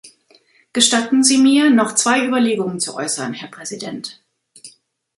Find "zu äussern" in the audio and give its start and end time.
2.79-3.35